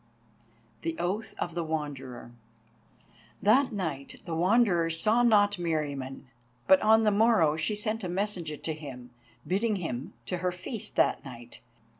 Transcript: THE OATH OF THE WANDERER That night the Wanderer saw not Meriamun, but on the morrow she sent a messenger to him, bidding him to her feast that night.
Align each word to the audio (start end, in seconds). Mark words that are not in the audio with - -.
THE 0.81 0.95
OATH 0.97 1.35
OF 1.37 1.53
THE 1.53 1.63
WANDERER 1.63 2.31
That 3.39 3.71
night 3.71 4.15
the 4.25 4.33
Wanderer 4.33 4.89
saw 4.89 5.21
not 5.21 5.57
Meriamun, 5.59 6.23
but 6.65 6.81
on 6.81 7.03
the 7.03 7.11
morrow 7.11 7.55
she 7.55 7.75
sent 7.75 8.03
a 8.03 8.09
messenger 8.09 8.57
to 8.57 8.73
him, 8.73 9.11
bidding 9.45 9.75
him 9.75 10.13
to 10.25 10.37
her 10.37 10.51
feast 10.51 10.95
that 10.95 11.23
night. 11.23 11.61